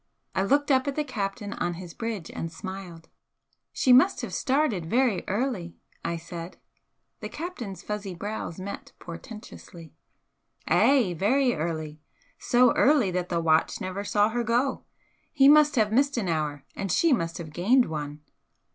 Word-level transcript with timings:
I 0.33 0.41
looked 0.41 0.71
up 0.71 0.87
at 0.87 0.95
the 0.95 1.03
captain 1.03 1.53
on 1.53 1.75
his 1.75 1.93
bridge 1.93 2.31
and 2.31 2.51
smiled. 2.51 3.07
"She 3.71 3.93
must 3.93 4.21
have 4.21 4.33
started 4.33 4.89
very 4.89 5.23
early!" 5.27 5.75
I 6.03 6.17
said. 6.17 6.57
The 7.19 7.29
captain's 7.29 7.83
fuzzy 7.83 8.15
brows 8.15 8.59
met 8.59 8.93
portentously. 8.97 9.93
"Ay! 10.67 11.13
Very 11.19 11.53
early! 11.53 11.99
So 12.39 12.73
early 12.75 13.11
that 13.11 13.29
the 13.29 13.39
watch 13.41 13.79
never 13.79 14.03
saw 14.03 14.29
her 14.29 14.43
go. 14.43 14.85
He 15.33 15.47
must 15.47 15.75
have 15.75 15.91
missed 15.93 16.17
an 16.17 16.27
hour 16.27 16.65
and 16.75 16.91
she 16.91 17.13
must 17.13 17.37
have 17.37 17.53
gained 17.53 17.85
one." 17.85 18.21